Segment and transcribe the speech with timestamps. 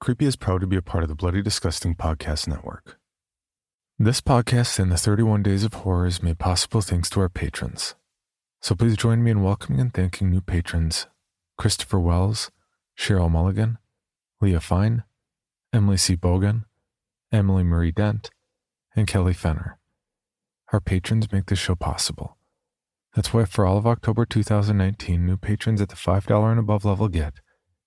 [0.00, 2.98] Creepy is proud to be a part of the Bloody Disgusting Podcast Network.
[3.98, 7.94] This podcast and the 31 Days of Horror is made possible thanks to our patrons.
[8.60, 11.06] So please join me in welcoming and thanking new patrons
[11.56, 12.50] Christopher Wells,
[12.98, 13.78] Cheryl Mulligan,
[14.42, 15.04] Leah Fine,
[15.72, 16.16] Emily C.
[16.16, 16.64] Bogan,
[17.32, 18.30] Emily Marie Dent,
[18.94, 19.78] and Kelly Fenner.
[20.72, 22.36] Our patrons make this show possible.
[23.14, 27.08] That's why for all of October 2019, new patrons at the $5 and above level
[27.08, 27.34] get,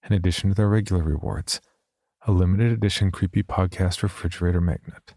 [0.09, 1.59] in addition to their regular rewards,
[2.27, 5.13] a limited edition creepy podcast refrigerator magnet.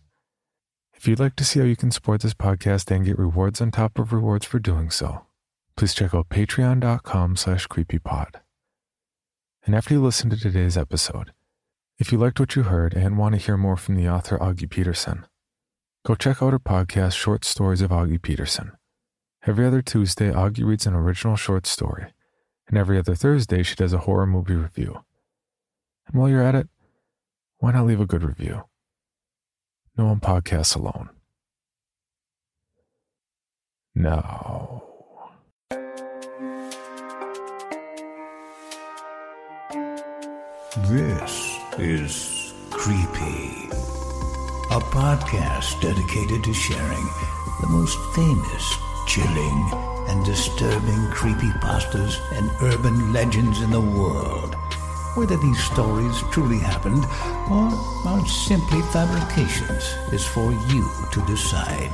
[0.94, 3.72] If you'd like to see how you can support this podcast and get rewards on
[3.72, 5.26] top of rewards for doing so,
[5.76, 8.36] please check out patreon.com slash creepypod.
[9.66, 11.32] And after you listen to today's episode,
[11.98, 14.70] if you liked what you heard and want to hear more from the author Augie
[14.70, 15.26] Peterson,
[16.06, 18.70] go check out her podcast, Short Stories of Augie Peterson.
[19.44, 22.12] Every other Tuesday, Augie reads an original short story,
[22.68, 25.02] and every other Thursday, she does a horror movie review.
[26.06, 26.68] And while you're at it,
[27.60, 28.64] why not leave a good review?
[29.96, 31.10] No one podcasts alone.
[33.94, 34.82] Now.
[40.88, 43.68] This is Creepy,
[44.70, 47.06] a podcast dedicated to sharing
[47.60, 48.74] the most famous,
[49.06, 49.70] chilling,
[50.08, 54.49] and disturbing creepypastas and urban legends in the world.
[55.14, 57.04] Whether these stories truly happened
[57.50, 57.68] or
[58.06, 61.90] are simply fabrications is for you to decide.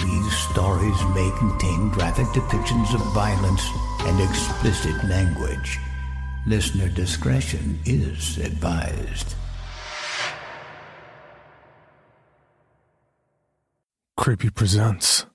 [0.00, 3.62] These stories may contain graphic depictions of violence
[4.00, 5.78] and explicit language.
[6.46, 9.34] Listener discretion is advised.
[14.16, 15.26] Creepy presents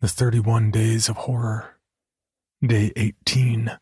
[0.00, 1.76] The 31 Days of Horror,
[2.62, 3.78] Day 18.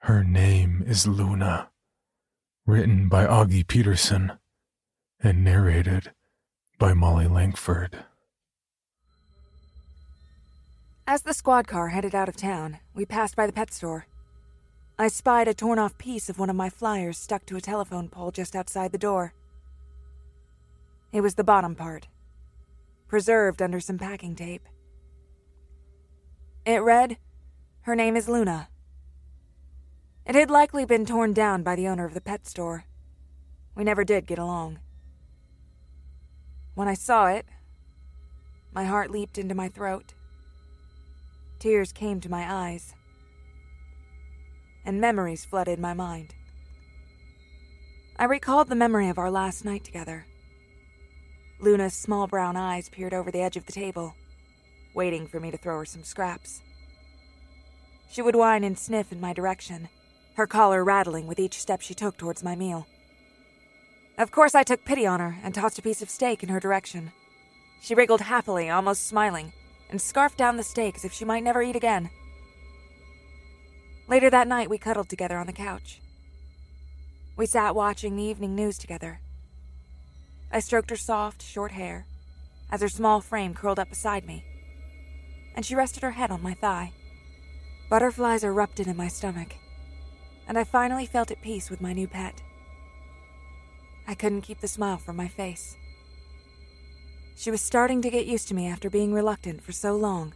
[0.00, 1.70] Her name is Luna.
[2.66, 4.32] Written by Augie Peterson
[5.20, 6.12] and narrated
[6.78, 8.04] by Molly Lankford.
[11.06, 14.06] As the squad car headed out of town, we passed by the pet store.
[14.98, 18.08] I spied a torn off piece of one of my flyers stuck to a telephone
[18.08, 19.32] pole just outside the door.
[21.12, 22.08] It was the bottom part,
[23.08, 24.68] preserved under some packing tape.
[26.64, 27.18] It read,
[27.82, 28.68] Her name is Luna.
[30.26, 32.84] It had likely been torn down by the owner of the pet store.
[33.76, 34.80] We never did get along.
[36.74, 37.46] When I saw it,
[38.72, 40.14] my heart leaped into my throat.
[41.60, 42.94] Tears came to my eyes
[44.86, 46.34] and memories flooded my mind.
[48.18, 50.26] I recalled the memory of our last night together.
[51.58, 54.14] Luna's small brown eyes peered over the edge of the table,
[54.94, 56.62] waiting for me to throw her some scraps.
[58.08, 59.88] She would whine and sniff in my direction,
[60.36, 62.86] her collar rattling with each step she took towards my meal.
[64.18, 66.60] Of course, I took pity on her and tossed a piece of steak in her
[66.60, 67.12] direction.
[67.82, 69.52] She wriggled happily, almost smiling,
[69.90, 72.10] and scarfed down the steak as if she might never eat again.
[74.08, 76.00] Later that night, we cuddled together on the couch.
[77.36, 79.20] We sat watching the evening news together.
[80.52, 82.06] I stroked her soft, short hair
[82.70, 84.44] as her small frame curled up beside me,
[85.54, 86.92] and she rested her head on my thigh.
[87.88, 89.54] Butterflies erupted in my stomach,
[90.48, 92.42] and I finally felt at peace with my new pet.
[94.06, 95.76] I couldn't keep the smile from my face.
[97.36, 100.32] She was starting to get used to me after being reluctant for so long.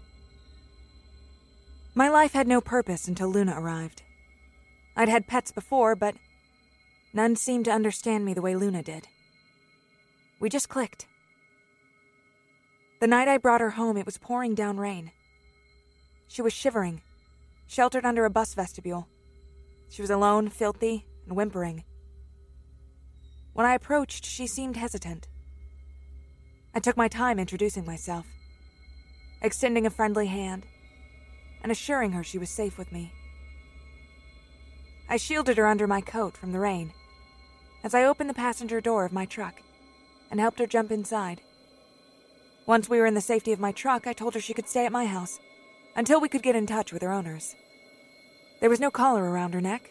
[1.95, 4.03] My life had no purpose until Luna arrived.
[4.97, 6.15] I'd had pets before, but
[7.13, 9.09] none seemed to understand me the way Luna did.
[10.41, 11.07] We just clicked.
[13.01, 15.13] The night I brought her home, it was pouring down rain.
[16.29, 17.03] She was shivering,
[17.67, 19.09] sheltered under a bus vestibule.
[19.91, 21.85] She was alone, filthy, and whimpering.
[23.53, 25.29] When I approached, she seemed hesitant.
[26.73, 28.25] I took my time introducing myself,
[29.43, 30.65] extending a friendly hand
[31.63, 33.13] and assuring her she was safe with me.
[35.09, 36.93] I shielded her under my coat from the rain
[37.83, 39.61] as I opened the passenger door of my truck
[40.31, 41.41] and helped her jump inside.
[42.65, 44.87] Once we were in the safety of my truck, I told her she could stay
[44.87, 45.41] at my house
[45.97, 47.57] until we could get in touch with her owners.
[48.61, 49.91] There was no collar around her neck,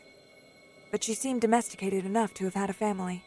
[0.92, 3.24] but she seemed domesticated enough to have had a family.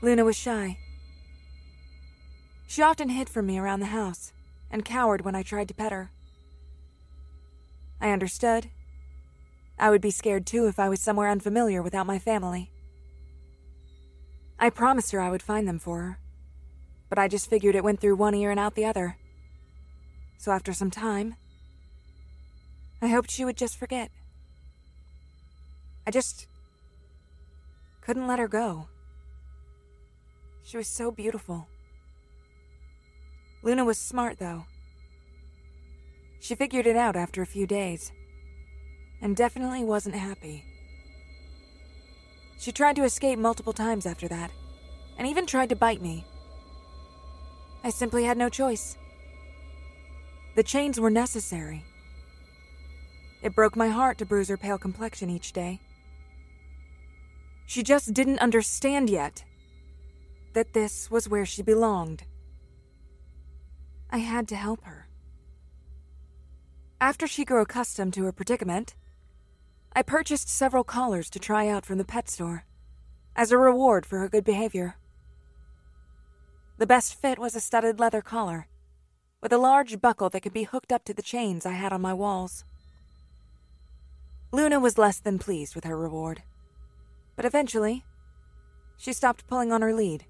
[0.00, 0.78] Luna was shy.
[2.66, 4.32] She often hid from me around the house
[4.70, 6.10] and cowered when I tried to pet her.
[8.00, 8.70] I understood.
[9.78, 12.70] I would be scared too if I was somewhere unfamiliar without my family.
[14.58, 16.18] I promised her I would find them for her,
[17.10, 19.18] but I just figured it went through one ear and out the other.
[20.38, 21.36] So after some time,
[23.02, 24.12] I hoped she would just forget.
[26.06, 26.46] I just
[28.00, 28.86] couldn't let her go.
[30.62, 31.66] She was so beautiful.
[33.64, 34.66] Luna was smart, though.
[36.38, 38.12] She figured it out after a few days,
[39.20, 40.64] and definitely wasn't happy.
[42.58, 44.52] She tried to escape multiple times after that,
[45.18, 46.24] and even tried to bite me.
[47.82, 48.96] I simply had no choice.
[50.54, 51.84] The chains were necessary.
[53.42, 55.80] It broke my heart to bruise her pale complexion each day.
[57.66, 59.44] She just didn't understand yet
[60.52, 62.24] that this was where she belonged.
[64.10, 65.08] I had to help her.
[67.00, 68.94] After she grew accustomed to her predicament,
[69.94, 72.64] I purchased several collars to try out from the pet store
[73.34, 74.96] as a reward for her good behavior.
[76.78, 78.66] The best fit was a studded leather collar
[79.40, 82.00] with a large buckle that could be hooked up to the chains I had on
[82.00, 82.64] my walls.
[84.54, 86.42] Luna was less than pleased with her reward,
[87.36, 88.04] but eventually,
[88.98, 90.26] she stopped pulling on her lead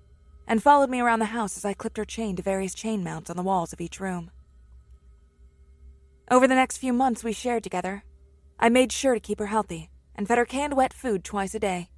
[0.47, 3.31] and followed me around the house as I clipped her chain to various chain mounts
[3.31, 4.31] on the walls of each room.
[6.31, 8.05] Over the next few months we shared together,
[8.61, 11.59] I made sure to keep her healthy and fed her canned wet food twice a
[11.59, 11.91] day,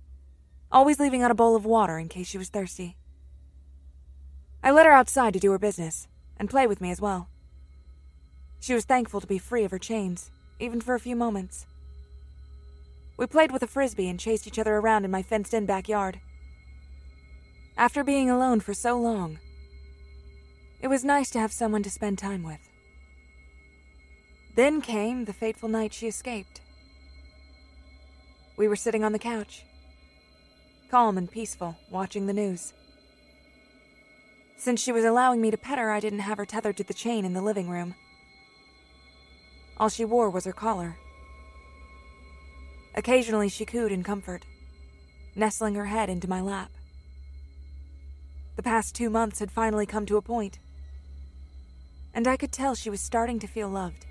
[0.73, 2.97] always leaving out a bowl of water in case she was thirsty.
[4.63, 7.29] I let her outside to do her business and play with me as well.
[8.61, 11.67] She was thankful to be free of her chains, even for a few moments.
[13.17, 16.21] We played with a frisbee and chased each other around in my fenced in backyard.
[17.77, 19.39] After being alone for so long,
[20.81, 22.61] it was nice to have someone to spend time with.
[24.55, 26.61] Then came the fateful night she escaped.
[28.57, 29.65] We were sitting on the couch,
[30.91, 32.73] calm and peaceful, watching the news.
[34.57, 36.95] Since she was allowing me to pet her, I didn't have her tethered to the
[36.95, 37.95] chain in the living room.
[39.77, 40.97] All she wore was her collar.
[42.97, 44.45] Occasionally, she cooed in comfort,
[45.35, 46.71] nestling her head into my lap.
[48.57, 50.61] The past two months had finally come to a point,
[52.15, 54.07] and I could tell she was starting to feel loved.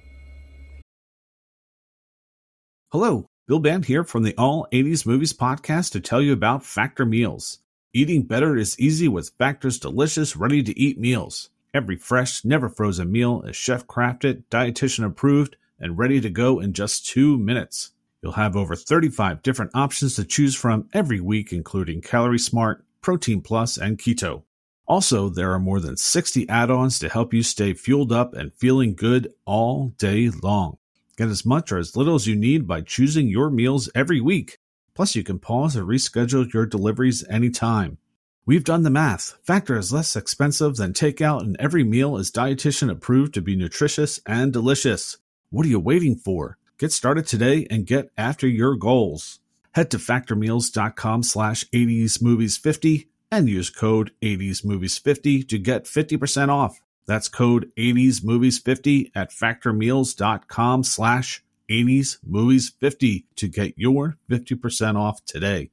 [2.92, 7.06] Hello, Bill Band here from the All 80s Movies podcast to tell you about Factor
[7.06, 7.60] Meals.
[7.94, 11.50] Eating better is easy with Factor's delicious, ready to eat meals.
[11.74, 16.74] Every fresh, never frozen meal is chef crafted, dietitian approved, and ready to go in
[16.74, 17.93] just two minutes.
[18.24, 23.42] You'll have over 35 different options to choose from every week, including Calorie Smart, Protein
[23.42, 24.44] Plus, and Keto.
[24.88, 28.54] Also, there are more than 60 add ons to help you stay fueled up and
[28.54, 30.78] feeling good all day long.
[31.18, 34.58] Get as much or as little as you need by choosing your meals every week.
[34.94, 37.98] Plus, you can pause or reschedule your deliveries anytime.
[38.46, 39.38] We've done the math.
[39.44, 44.22] Factor is less expensive than takeout, and every meal is dietitian approved to be nutritious
[44.26, 45.18] and delicious.
[45.50, 46.58] What are you waiting for?
[46.78, 49.40] Get started today and get after your goals.
[49.74, 56.82] Head to factormeals.com slash 80smovies50 and use code 80smovies50 to get 50% off.
[57.06, 65.70] That's code 80smovies50 at factormeals.com slash 80smovies50 to get your 50% off today.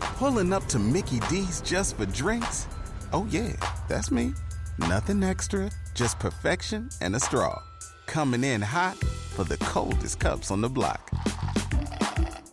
[0.00, 2.66] Pulling up to Mickey D's just for drinks?
[3.12, 3.52] Oh, yeah,
[3.88, 4.32] that's me.
[4.78, 7.62] Nothing extra, just perfection and a straw.
[8.06, 11.10] Coming in hot for the coldest cups on the block.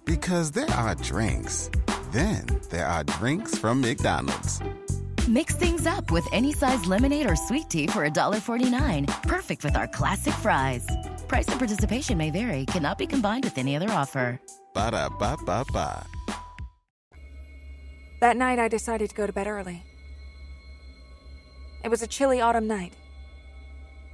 [0.06, 1.70] Because there are drinks,
[2.12, 4.60] then there are drinks from McDonald's.
[5.28, 9.24] Mix things up with any size lemonade or sweet tea for $1.49.
[9.24, 10.86] Perfect with our classic fries.
[11.28, 14.40] Price and participation may vary, cannot be combined with any other offer.
[14.74, 16.06] Ba da ba ba ba.
[18.20, 19.84] That night, I decided to go to bed early.
[21.84, 22.94] It was a chilly autumn night,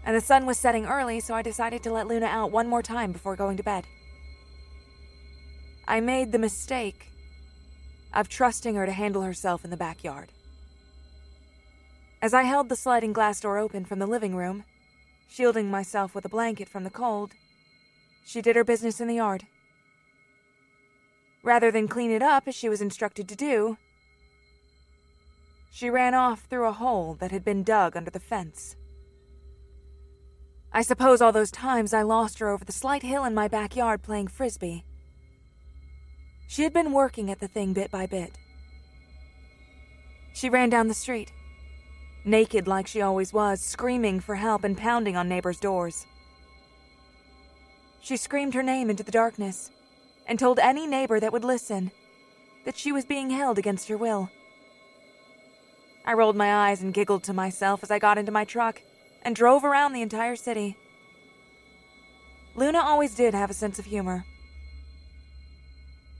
[0.03, 2.81] and the sun was setting early, so I decided to let Luna out one more
[2.81, 3.85] time before going to bed.
[5.87, 7.07] I made the mistake
[8.13, 10.31] of trusting her to handle herself in the backyard.
[12.21, 14.65] As I held the sliding glass door open from the living room,
[15.29, 17.31] shielding myself with a blanket from the cold,
[18.25, 19.45] she did her business in the yard.
[21.43, 23.77] Rather than clean it up as she was instructed to do,
[25.71, 28.75] she ran off through a hole that had been dug under the fence.
[30.71, 34.03] I suppose all those times I lost her over the slight hill in my backyard
[34.03, 34.85] playing frisbee.
[36.47, 38.37] She had been working at the thing bit by bit.
[40.33, 41.31] She ran down the street,
[42.23, 46.05] naked like she always was, screaming for help and pounding on neighbors' doors.
[47.99, 49.71] She screamed her name into the darkness
[50.27, 51.91] and told any neighbor that would listen
[52.65, 54.29] that she was being held against her will.
[56.05, 58.81] I rolled my eyes and giggled to myself as I got into my truck
[59.21, 60.77] and drove around the entire city.
[62.55, 64.25] Luna always did have a sense of humor.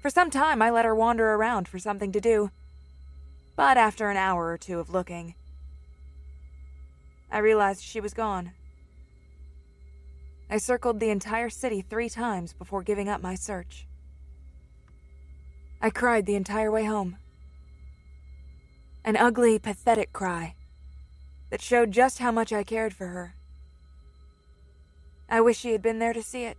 [0.01, 2.51] For some time, I let her wander around for something to do,
[3.55, 5.35] but after an hour or two of looking,
[7.31, 8.51] I realized she was gone.
[10.49, 13.85] I circled the entire city three times before giving up my search.
[15.81, 17.17] I cried the entire way home.
[19.03, 20.55] An ugly, pathetic cry
[21.49, 23.35] that showed just how much I cared for her.
[25.29, 26.57] I wish she had been there to see it.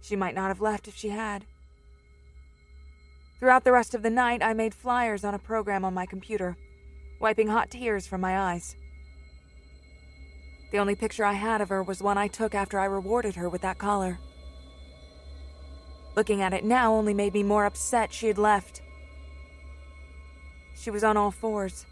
[0.00, 1.44] She might not have left if she had.
[3.38, 6.56] Throughout the rest of the night, I made flyers on a program on my computer,
[7.20, 8.74] wiping hot tears from my eyes.
[10.70, 13.48] The only picture I had of her was one I took after I rewarded her
[13.48, 14.18] with that collar.
[16.16, 18.82] Looking at it now only made me more upset she had left.
[20.74, 21.86] She was on all fours.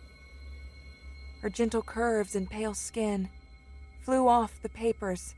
[1.47, 3.29] Her gentle curves and pale skin
[4.01, 5.37] flew off the papers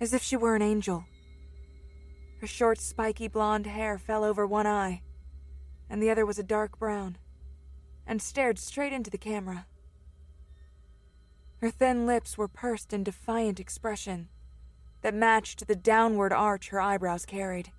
[0.00, 1.04] as if she were an angel.
[2.40, 5.02] Her short, spiky blonde hair fell over one eye,
[5.88, 7.18] and the other was a dark brown,
[8.04, 9.66] and stared straight into the camera.
[11.58, 14.30] Her thin lips were pursed in defiant expression
[15.02, 17.70] that matched the downward arch her eyebrows carried.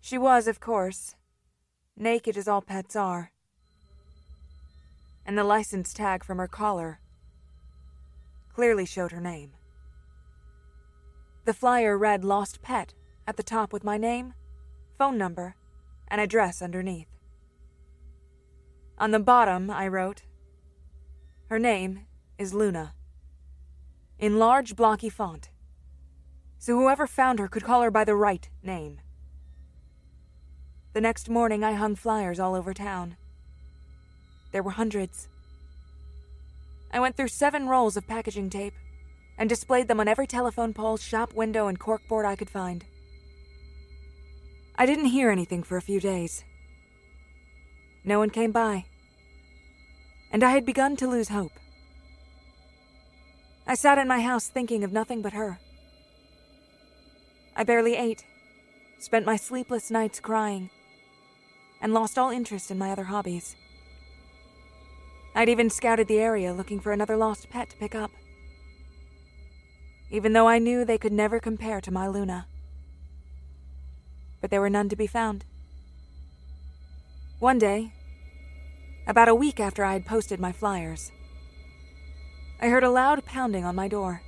[0.00, 1.16] She was, of course,
[1.96, 3.32] naked as all pets are.
[5.26, 7.00] And the license tag from her collar
[8.52, 9.52] clearly showed her name.
[11.44, 12.94] The flyer read Lost Pet
[13.26, 14.34] at the top with my name,
[14.96, 15.56] phone number,
[16.08, 17.08] and address underneath.
[18.96, 20.22] On the bottom, I wrote,
[21.48, 22.06] Her name
[22.38, 22.94] is Luna.
[24.18, 25.50] In large blocky font.
[26.58, 29.00] So whoever found her could call her by the right name.
[30.92, 33.16] The next morning, I hung flyers all over town.
[34.54, 35.26] There were hundreds.
[36.92, 38.74] I went through seven rolls of packaging tape
[39.36, 42.84] and displayed them on every telephone pole, shop window, and corkboard I could find.
[44.78, 46.44] I didn't hear anything for a few days.
[48.04, 48.84] No one came by.
[50.30, 51.58] And I had begun to lose hope.
[53.66, 55.58] I sat in my house thinking of nothing but her.
[57.56, 58.24] I barely ate,
[59.00, 60.70] spent my sleepless nights crying,
[61.80, 63.56] and lost all interest in my other hobbies.
[65.34, 68.12] I'd even scouted the area looking for another lost pet to pick up.
[70.10, 72.46] Even though I knew they could never compare to my Luna.
[74.40, 75.44] But there were none to be found.
[77.40, 77.92] One day,
[79.08, 81.10] about a week after I had posted my flyers,
[82.60, 84.22] I heard a loud pounding on my door.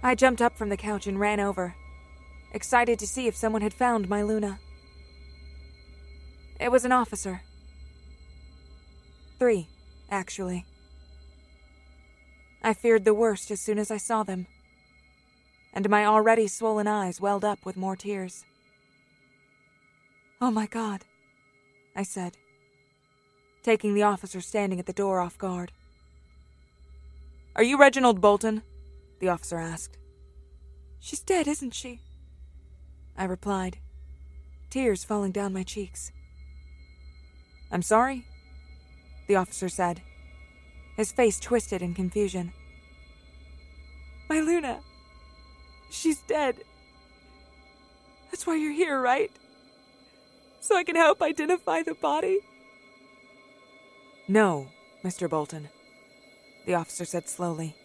[0.00, 1.74] I jumped up from the couch and ran over,
[2.52, 4.60] excited to see if someone had found my Luna.
[6.60, 7.42] It was an officer.
[9.38, 9.68] Three,
[10.10, 10.64] actually.
[12.62, 14.46] I feared the worst as soon as I saw them,
[15.72, 18.44] and my already swollen eyes welled up with more tears.
[20.40, 21.04] Oh my god,
[21.94, 22.36] I said,
[23.62, 25.70] taking the officer standing at the door off guard.
[27.54, 28.62] Are you Reginald Bolton?
[29.20, 29.98] the officer asked.
[31.00, 32.00] She's dead, isn't she?
[33.16, 33.78] I replied,
[34.70, 36.12] tears falling down my cheeks.
[37.70, 38.27] I'm sorry?
[39.28, 40.00] The officer said,
[40.96, 42.52] his face twisted in confusion.
[44.28, 44.80] My Luna.
[45.90, 46.56] She's dead.
[48.30, 49.30] That's why you're here, right?
[50.60, 52.40] So I can help identify the body?
[54.26, 54.66] No,
[55.04, 55.30] Mr.
[55.30, 55.68] Bolton,
[56.66, 57.76] the officer said slowly,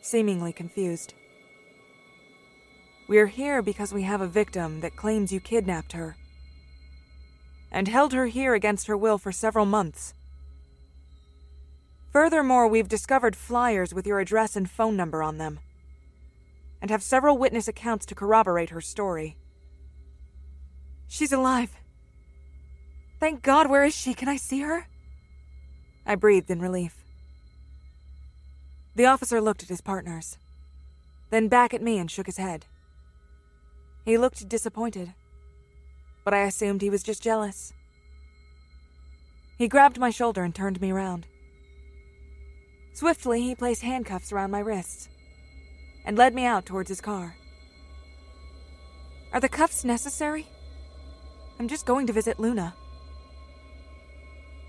[0.00, 1.12] seemingly confused.
[3.08, 6.16] We're here because we have a victim that claims you kidnapped her
[7.72, 10.14] and held her here against her will for several months.
[12.16, 15.60] Furthermore, we've discovered flyers with your address and phone number on them,
[16.80, 19.36] and have several witness accounts to corroborate her story.
[21.08, 21.76] She's alive.
[23.20, 24.14] Thank God, where is she?
[24.14, 24.88] Can I see her?
[26.06, 27.04] I breathed in relief.
[28.94, 30.38] The officer looked at his partners,
[31.28, 32.64] then back at me and shook his head.
[34.06, 35.12] He looked disappointed
[36.24, 37.74] but I assumed he was just jealous.
[39.58, 41.26] He grabbed my shoulder and turned me around.
[42.96, 45.10] Swiftly, he placed handcuffs around my wrists
[46.06, 47.36] and led me out towards his car.
[49.34, 50.46] Are the cuffs necessary?
[51.60, 52.74] I'm just going to visit Luna.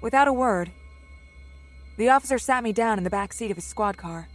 [0.01, 0.73] Without a word,
[1.95, 4.27] the officer sat me down in the back seat of his squad car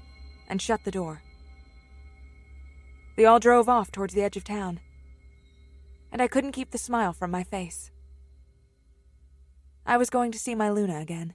[0.48, 1.20] and shut the door.
[3.16, 4.80] They all drove off towards the edge of town,
[6.10, 7.90] and I couldn't keep the smile from my face.
[9.84, 11.34] I was going to see my Luna again.